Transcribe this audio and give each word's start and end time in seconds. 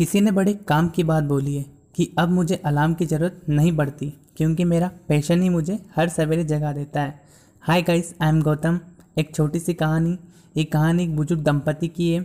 किसी 0.00 0.20
ने 0.20 0.30
बड़े 0.30 0.52
काम 0.68 0.88
की 0.88 1.02
बात 1.04 1.24
बोली 1.24 1.54
है 1.54 1.64
कि 1.94 2.08
अब 2.18 2.28
मुझे 2.28 2.56
अलार्म 2.56 2.92
की 2.94 3.06
ज़रूरत 3.06 3.40
नहीं 3.48 3.76
पड़ती, 3.76 4.06
क्योंकि 4.36 4.64
मेरा 4.64 4.90
पैशन 5.08 5.42
ही 5.42 5.48
मुझे 5.48 5.78
हर 5.96 6.08
सवेरे 6.08 6.44
जगा 6.44 6.72
देता 6.72 7.00
है। 7.00 7.20
Hi 7.62 7.82
guys 7.82 8.14
I 8.22 8.28
am 8.28 8.40
Gautam 8.42 8.78
एक 9.18 9.34
छोटी 9.34 9.60
सी 9.60 9.74
कहानी 9.74 10.16
ये 10.56 10.64
कहानी 10.66 11.02
एक 11.02 11.14
बुज़ुर्ग 11.16 11.42
दंपति 11.42 11.88
की 11.88 12.10
है। 12.12 12.24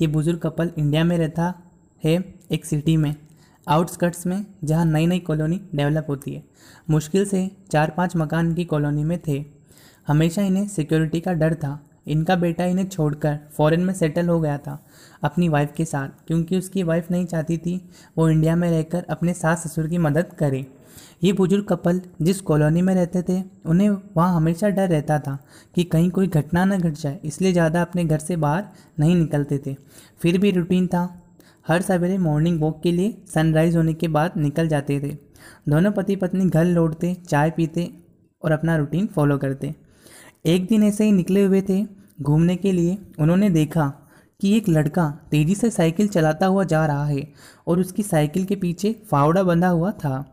ये 0.00 0.06
बुज़ुर्ग 0.08 0.38
कपल 0.38 0.70
इंडिया 0.78 1.04
में 1.04 1.16
रहता 1.18 1.52
है, 2.02 2.14
एक 2.52 2.64
सिटी 2.64 2.96
में 2.96 3.14
आउटस्कर्ट्स 3.66 4.26
में, 4.26 4.44
जहाँ 4.64 4.84
नई 4.84 5.06
नई 5.06 5.18
कॉलोनी 5.20 5.60
डेवलप 5.74 6.06
होती 6.08 6.34
है। 6.34 6.44
मुश्किल 6.90 7.24
से 7.24 7.50
चार 7.70 7.94
पाँच 7.96 8.16
मकान 8.16 8.54
की 8.54 8.64
कॉलोनी 8.66 9.04
में 9.04 9.18
थे। 9.28 9.44
हमेशा 10.06 10.42
इन्हें 10.42 10.68
सिक्योरिटी 10.68 11.20
का 11.20 11.32
डर 11.32 11.54
था। 11.54 11.78
इनका 12.06 12.36
बेटा 12.36 12.64
इन्हें 12.64 12.86
छोड़कर 12.86 13.38
फॉरेन 13.56 13.80
में 13.80 13.92
सेटल 13.94 14.28
हो 14.28 14.40
गया 14.40 14.56
था, 14.58 14.78
अपनी 15.22 15.48
वाइफ 15.48 15.72
के 15.76 15.84
साथ, 15.84 16.08
क्योंकि 16.26 16.58
उसकी 16.58 16.82
वाइफ 16.82 17.10
नहीं 17.10 17.26
चाहती 17.26 17.58
थी 17.58 17.80
वो 18.16 18.28
इंडिया 18.30 18.56
में 18.56 18.70
रहकर 18.70 19.04
अपने 19.10 19.34
सास 19.34 19.66
ससुर 19.66 19.88
की 19.88 19.98
मदद 20.00 20.32
करे। 20.38 20.66
ये 21.24 21.32
बुज़ुर्ग 21.32 21.64
कपल 21.64 22.00
जिस 22.22 22.40
कॉलोनी 22.42 22.82
में 22.82 22.94
रहते 22.94 23.22
थे, 23.22 23.40
उन्हें 23.66 23.88
वहाँ 24.16 24.34
हमेशा 24.34 24.68
डर 24.68 24.88
रहता 24.88 25.18
था 25.18 25.38
कि 25.74 25.84
कहीं 25.84 26.10
कोई 26.10 26.26
घटना 26.28 26.64
न 26.64 26.78
घट 26.78 26.92
जाए, 26.92 27.18
इसलिए 27.24 27.52
ज़्यादा 27.52 27.82
अपने 27.82 28.04
घर 28.04 28.18
से 28.18 28.36
बाहर 28.36 28.64
नहीं 29.00 29.14
निकलते 29.16 29.58
थे। 29.66 29.76
फिर 30.20 30.38
भी 30.38 30.50
रूटीन 30.50 30.86
था। 30.86 31.08
हर 31.66 31.82
सवेरे 31.82 32.18
मॉर्निंग 32.18 32.60
वॉक 32.60 32.80
के 32.82 32.92
लिए 32.92 33.16
सनराइज़ 33.34 33.76
होने 33.76 33.92
के 33.94 34.08
बाद 34.08 34.32
निकल 34.36 34.68
जाते 34.68 34.98
थे। 35.00 35.16
दोनों 35.68 35.92
पति 35.92 36.16
पत्नी 36.16 36.44
घर 36.46 36.64
लौटते, 36.64 37.14
चाय 37.28 37.50
पीते 37.50 37.90
और 38.42 38.52
अपना 38.52 38.76
रूटीन 38.76 39.06
फॉलो 39.06 39.38
करते। 39.38 39.74
एक 40.44 40.66
दिन 40.66 40.82
ऐसे 40.82 41.04
ही 41.04 41.12
निकले 41.12 41.44
हुए 41.44 41.60
थे 41.62 41.84
घूमने 42.22 42.56
के 42.56 42.72
लिए। 42.72 42.96
उन्होंने 43.18 43.48
देखा 43.50 43.86
कि 44.40 44.56
एक 44.56 44.68
लड़का 44.68 45.08
तेज़ी 45.30 45.54
से 45.54 45.70
साइकिल 45.70 46.08
चलाता 46.08 46.46
हुआ 46.46 46.64
जा 46.64 46.84
रहा 46.86 47.06
है 47.06 47.26
और 47.66 47.80
उसकी 47.80 48.02
साइकिल 48.02 48.44
के 48.44 48.56
पीछे 48.56 48.92
फावड़ा 49.10 49.42
बंधा 49.42 49.68
हुआ 49.68 49.90
था। 49.92 50.24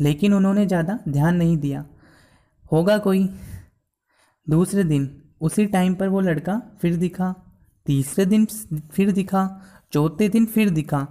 लेकिन 0.00 0.34
उन्होंने 0.34 0.66
ज़्यादा 0.66 0.98
ध्यान 1.08 1.36
नहीं 1.36 1.56
दिया। 1.56 1.84
होगा 2.72 2.98
कोई। 2.98 3.28
दूसरे 4.46 4.84
दिन, 4.84 5.08
उसी 5.40 5.66
टाइम 5.66 5.94
पर 5.94 6.08
वो 6.08 6.20
लड़का 6.20 6.60
फिर 6.80 6.96
दिखा। 6.96 7.34
तीसरे 7.86 8.26
दिन 8.26 8.46
फिर 8.92 9.12
दिखा। 9.12 9.48
चौथे 9.92 10.28
दिन 10.28 10.46
फिर 10.46 10.70
दिखा। 10.70 11.06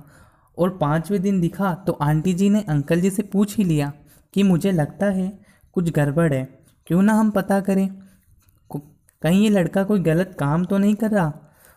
और 0.58 0.78
पाँचवें 0.78 1.22
दिन 1.22 1.42
दिखा 1.42 1.74
तो 1.88 1.94
आंटी 1.94 2.34
जी 2.34 2.50
ने 2.50 2.62
अंकल 2.62 3.02
जी 3.02 3.10
से 3.10 3.24
पूछ 3.24 3.58
ही 3.58 3.64
लिया 3.64 3.92
कि 4.34 4.44
मुझे 4.44 4.72
लगता 4.72 5.06
है 5.06 5.32
कुछ 5.74 5.92
गड़बड़ 5.92 6.34
है। 6.34 6.44
क्यों 6.88 7.02
ना 7.02 7.14
हम 7.14 7.32
पता 7.32 7.60
करें। 7.60 8.01
कहीं 9.22 9.44
ये 9.44 9.50
लड़का 9.50 9.84
कोई 9.84 10.00
गलत 10.00 10.36
काम 10.40 10.66
तो 10.66 10.78
नहीं 10.78 10.96
कर 10.96 11.12
रहा? 11.12 11.34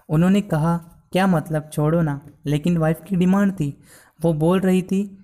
उन्होंने 0.08 0.40
कहा, 0.40 0.76
क्या 1.12 1.26
मतलब? 1.26 1.68
छोड़ो 1.72 2.00
ना। 2.02 2.20
लेकिन 2.46 2.76
वाइफ 2.78 3.00
की 3.08 3.16
डिमांड 3.16 3.52
थी। 3.52 3.82
वो 4.22 4.32
बोल 4.34 4.60
रही 4.60 4.82
थी, 4.82 5.18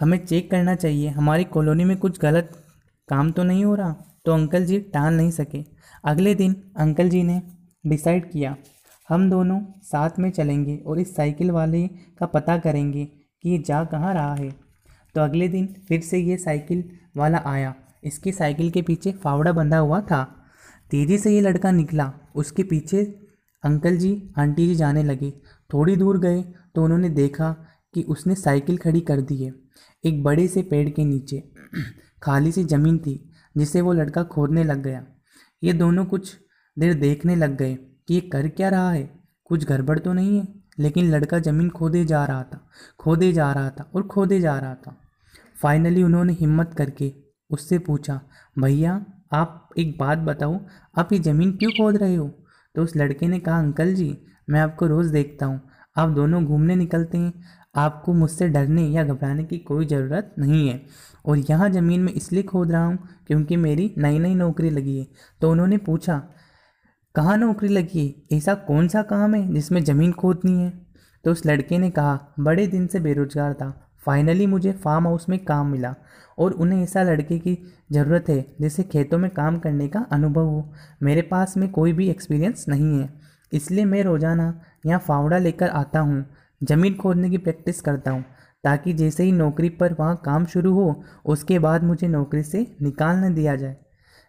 हमें 0.00 0.24
चेक 0.26 0.50
करना 0.50 0.74
चाहिए। 0.74 1.08
हमारी 1.08 1.44
कॉलोनी 1.44 1.84
में 1.84 1.96
कुछ 1.96 2.20
गलत 2.20 2.52
काम 3.08 3.30
तो 3.32 3.44
नहीं 3.44 3.64
हो 3.64 3.74
रहा? 3.74 3.94
तो 4.24 4.32
अंकल 4.32 4.64
जी 4.66 4.78
टाल 4.78 5.14
नहीं 5.14 5.30
सके। 5.30 5.64
अगले 6.04 6.34
दिन 6.34 6.54
अंकल 6.76 7.08
जी 7.08 7.22
ने 7.22 7.42
डिसाइड 7.86 8.30
किया, 8.30 8.56
हम 9.08 9.30
दोनों 9.30 9.60
साथ 9.82 10.18
में 10.18 10.30
चलेंगे 10.30 10.76
और 10.76 10.98
इस 10.98 11.14
साइकिल 11.16 11.50
वाले 11.50 11.86
का 11.88 12.26
पता 12.26 12.58
करेंगे 12.58 13.04
कि 13.04 13.50
ये 13.50 13.58
जा 13.58 13.84
कहाँ 13.84 14.14
रहा 14.14 14.34
है। 14.34 14.50
तो 15.14 15.20
अगले 15.20 15.48
दिन 15.48 15.66
फिर 15.88 16.00
से 16.00 16.18
ये 16.18 16.36
साइकिल 16.36 16.84
वाला 17.16 17.42
आया। 17.46 17.74
इसकी 18.04 18.32
साइकिल 18.32 18.70
के 18.70 18.82
पीछे 18.82 19.12
फावड़ा 19.12 19.52
बंधा 19.52 19.78
हुआ 19.78 20.00
था। 20.00 20.41
तेज़ी 20.92 21.18
से 21.18 21.34
ये 21.34 21.40
लड़का 21.40 21.70
निकला। 21.70 22.12
उसके 22.34 22.62
पीछे 22.62 23.02
अंकल 23.64 23.96
जी, 23.96 24.30
आंटी 24.38 24.66
जी 24.66 24.74
जाने 24.74 25.02
लगे। 25.02 25.30
थोड़ी 25.70 25.96
दूर 25.96 26.18
गए 26.18 26.42
तो 26.74 26.84
उन्होंने 26.84 27.08
देखा 27.08 27.50
कि 27.94 28.02
उसने 28.02 28.34
साइकिल 28.34 28.76
खड़ी 28.76 29.00
कर 29.00 29.20
दी 29.20 29.36
है, 29.44 29.52
एक 30.04 30.22
बड़े 30.22 30.46
से 30.48 30.62
पेड़ 30.62 30.88
के 30.90 31.04
नीचे। 31.04 31.42
खाली 32.22 32.52
सी 32.52 32.64
ज़मीन 32.64 32.98
थी, 32.98 33.30
जिसे 33.56 33.80
वो 33.80 33.92
लड़का 33.92 34.22
खोदने 34.24 34.64
लग 34.64 34.82
गया। 34.82 35.04
ये 35.62 35.72
दोनों 35.72 36.04
कुछ 36.04 36.36
देर 36.76 36.94
देखने 36.94 37.36
लग 37.36 37.56
गए 37.56 37.74
कि 37.74 38.14
ये 38.14 38.20
कर 38.20 38.48
क्या 38.48 38.68
रहा 38.68 38.90
है। 38.90 39.10
कुछ 39.44 39.64
गड़बड़ 39.64 39.98
तो 39.98 40.12
नहीं 40.12 40.38
है, 40.38 40.46
लेकिन 40.78 41.10
लड़का 41.10 41.38
ज़मीन 41.38 41.70
खोदे 41.70 42.04
जा 42.04 42.24
रहा 42.24 42.42
था, 42.42 42.60
खोदे 42.98 43.32
जा 43.32 43.52
रहा 43.52 43.70
था 43.70 43.90
और 43.94 44.02
खोदे 44.02 44.40
जा 44.40 44.58
रहा 44.58 44.74
था। 44.74 44.96
फाइनली 45.62 46.02
उन्होंने 46.02 46.32
हिम्मत 46.32 46.74
करके 46.78 47.12
उससे 47.50 47.78
पूछा, 47.78 48.20
भैया 48.58 49.04
आप 49.32 49.70
एक 49.78 49.96
बात 49.98 50.18
बताओ 50.18 50.60
आप 50.98 51.12
ये 51.12 51.18
ज़मीन 51.18 51.52
क्यों 51.52 51.70
खोद 51.70 51.96
रहे 51.96 52.14
हो? 52.14 52.28
तो 52.74 52.82
उस 52.82 52.96
लड़के 52.96 53.28
ने 53.28 53.38
कहा, 53.38 53.58
अंकल 53.58 53.94
जी, 53.94 54.18
मैं 54.50 54.60
आपको 54.60 54.86
रोज़ 54.86 55.12
देखता 55.12 55.46
हूँ। 55.46 55.60
आप 55.96 56.08
दोनों 56.08 56.44
घूमने 56.44 56.76
निकलते 56.76 57.18
हैं। 57.18 57.32
आपको 57.76 58.12
मुझसे 58.14 58.48
डरने 58.48 58.82
या 58.82 59.04
घबराने 59.04 59.44
की 59.44 59.58
कोई 59.58 59.86
ज़रूरत 59.86 60.34
नहीं 60.38 60.68
है। 60.68 60.80
और 61.26 61.38
यहाँ 61.38 61.68
ज़मीन 61.70 62.00
में 62.00 62.12
इसलिए 62.12 62.42
खोद 62.42 62.72
रहा 62.72 62.84
हूँ 62.84 62.98
क्योंकि 63.26 63.56
मेरी 63.56 63.94
नई 63.98 64.18
नई 64.18 64.34
नौकरी 64.34 64.70
लगी 64.70 64.98
है। 64.98 65.06
तो 65.40 65.50
उन्होंने 65.50 65.78
पूछा, 65.78 66.22
कहाँ 67.14 67.36
नौकरी 67.36 67.68
लगी 67.68 68.06
है? 68.06 68.36
ऐसा 68.36 68.54
कौन 68.54 68.88
सा 68.88 69.02
काम 69.02 69.34
है 69.34 69.54
जिसमें 69.54 69.84
ज़मीन 69.84 70.12
खोदनी 70.12 70.60
है? 70.60 70.72
तो 71.24 71.32
उस 71.32 71.46
लड़के 71.46 71.78
ने 71.78 71.90
कहा, 71.90 72.34
बड़े 72.40 72.66
दिन 72.66 72.86
से 72.86 73.00
बेरोजगार 73.00 73.54
था। 73.54 73.91
फाइनली 74.06 74.46
मुझे 74.46 74.72
फार्म 74.74 75.06
हाउस 75.06 75.28
में 75.28 75.38
काम 75.44 75.66
मिला 75.66 75.94
और 76.38 76.52
उन्हें 76.52 76.82
ऐसा 76.82 77.02
लड़के 77.02 77.38
की 77.38 77.56
ज़रूरत 77.92 78.28
है 78.28 78.44
जिसे 78.60 78.82
खेतों 78.84 79.18
में 79.18 79.30
काम 79.30 79.58
करने 79.58 79.88
का 79.88 80.06
अनुभव 80.12 80.46
हो। 80.46 80.72
मेरे 81.02 81.22
पास 81.22 81.56
में 81.56 81.68
कोई 81.70 81.92
भी 81.92 82.08
एक्सपीरियंस 82.10 82.64
नहीं 82.68 82.98
है, 83.00 83.08
इसलिए 83.52 83.84
मैं 83.84 84.02
रोज़ाना 84.04 84.54
यहाँ 84.86 84.98
फावड़ा 84.98 85.38
लेकर 85.38 85.68
आता 85.70 86.00
हूँ, 86.00 86.24
ज़मीन 86.60 86.94
खोदने 86.94 87.30
की 87.30 87.38
प्रैक्टिस 87.38 87.80
करता 87.80 88.10
हूँ, 88.10 88.24
ताकि 88.64 88.92
जैसे 88.94 89.24
ही 89.24 89.32
नौकरी 89.32 89.68
पर 89.70 89.92
वहाँ 89.92 90.20
काम 90.24 90.44
शुरू 90.46 90.72
हो, 90.74 91.02
उसके 91.26 91.58
बाद 91.58 91.84
मुझे 91.84 92.08
नौकरी 92.08 92.42
से 92.42 92.66
निकाल 92.82 93.16
न 93.16 93.32
दिया 93.34 93.56
जाए। 93.56 93.76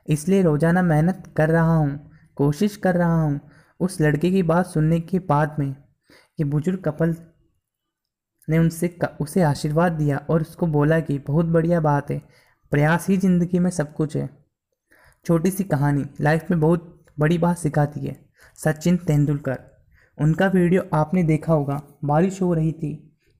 इसलिए 0.07 0.41
रोज़ाना 0.43 0.81
मेहनत 0.83 1.23
कर 1.37 1.49
रहा 1.49 1.75
हूँ, 1.75 1.99
कोशिश 2.37 2.75
कर 2.77 2.95
रहा 2.95 3.21
हूँ 3.21 3.39
उस 3.79 3.99
लड़के 4.01 4.31
की 4.31 4.43
बात 4.43 4.65
सुनने 4.65 4.99
के 5.01 5.19
बाद 5.21 5.55
में, 5.59 5.75
ये 6.39 6.43
बुज़ुर्ग 6.45 6.79
कपल 6.81 7.15
ने 8.47 8.57
उनसे 8.57 8.95
उसे 9.21 9.41
आशीर्वाद 9.41 9.91
दिया 9.91 10.17
और 10.29 10.41
उसको 10.41 10.67
बोला 10.67 10.99
कि, 10.99 11.17
बहुत 11.19 11.45
बढ़िया 11.45 11.79
बात 11.79 12.11
है। 12.11 12.21
प्रयास 12.71 13.07
ही 13.09 13.17
ज़िंदगी 13.17 13.59
में 13.59 13.69
सब 13.69 13.93
कुछ 13.93 14.15
है। 14.17 14.29
छोटी 15.25 15.51
सी 15.51 15.63
कहानी, 15.63 16.05
लाइफ 16.21 16.51
में 16.51 16.59
बहुत 16.59 17.05
बड़ी 17.19 17.37
बात 17.37 17.57
सिखाती 17.57 18.05
है, 18.05 18.15
सचिन 18.57 18.97
तेंदुलकर। 18.97 19.59
उनका 20.17 20.47
वीडियो 20.47 20.81
आपने 20.93 21.23
देखा 21.23 21.53
होगा। 21.53 21.81
बारिश 22.05 22.41
हो 22.41 22.53
रही 22.53 22.71
थी, 22.71 22.93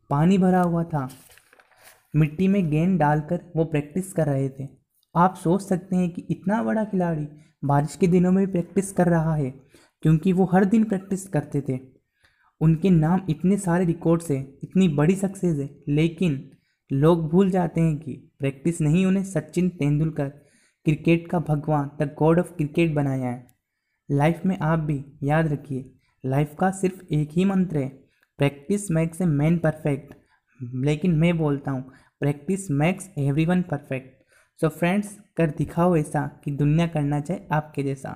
पानी 0.10 0.38
भरा 0.38 0.62
हुआ 0.62 0.84
था। 0.84 1.08
मिट्टी 2.16 2.48
में 2.48 2.70
गेंद 2.70 3.00
डालकर 3.00 3.40
वो 3.56 3.66
प्रैक्टिस 3.66 4.14
कर 4.14 4.28
रहे 4.28 4.50
थे। 4.50 4.68
आप 5.16 5.36
सोच 5.36 5.62
सकते 5.62 5.96
हैं 5.96 6.10
कि 6.10 6.26
इतना 6.32 6.62
बड़ा 6.64 6.84
खिलाड़ी 6.84 7.28
बारिश 7.66 7.96
के 7.96 8.08
दिनों 8.08 8.32
में 8.32 8.46
भी 8.46 8.52
प्रैक्टिस 8.52 8.92
कर 8.92 9.08
रहा 9.08 9.36
है, 9.36 9.50
क्योंकि 10.04 10.34
वो 10.34 10.46
हर 10.46 10.66
दिन 10.66 10.84
प्रैक्टिस 10.84 11.28
करते 11.28 11.62
थे। 11.62 11.78
उनके 12.64 12.90
नाम 12.90 13.22
इतने 13.30 13.58
सारे 13.58 13.86
रिकॉर्ड्स 13.86 14.30
हैं, 14.32 14.48
इतनी 14.64 14.88
बड़ी 14.90 15.16
सक्सेस 15.16 15.58
है, 15.60 15.70
लेकिन 15.90 16.50
लोग 16.92 17.30
भूल 17.30 17.50
जाते 17.50 17.82
हैं 17.82 17.98
कि 17.98 18.14
प्रैक्टिस 18.40 18.82
नहीं 18.82 19.06
उन्हें 19.06 19.24
सचिन 19.24 19.70
तेंदुलकर 19.70 20.30
क्रिकेट 20.86 21.28
का 21.30 21.40
भगवान 21.40 21.90
द 22.02 22.10
गॉड 22.20 22.40
ऑफ़ 22.40 22.52
क्रिकेट 22.58 22.94
बनाया 22.94 23.28
है। 23.28 23.48
लाइफ 24.10 24.42
में 24.46 24.58
आप 24.60 24.80
भी 24.80 25.04
याद 25.24 25.48
रखिए 25.48 25.86
लाइफ 26.24 26.56
का 26.60 26.72
सिर्फ़ 26.72 27.14
एक 27.14 27.30
ही 27.32 27.46
मंत्र 27.46 27.78
है 27.78 27.88
practice 28.40 28.90
makes 28.92 29.22
a 29.22 29.26
man 29.26 29.58
perfect 29.58 30.14
लेकिन 30.86 31.16
मैं 31.16 31.38
बोलता 31.38 31.72
हूँ 31.72 31.84
practice 32.20 32.70
makes 32.72 33.10
everyone 33.46 33.62
perfect 33.62 34.62
so 34.62 34.70
friends 34.70 35.18
कर 35.38 35.52
दिखाओ 35.58 35.96
ऐसा 35.98 36.28
कि 36.44 36.52
दुनिया 36.52 36.88
करना 36.88 37.20
चाहे 37.20 37.40
आपके 37.52 37.84
जैसा। 37.84 38.16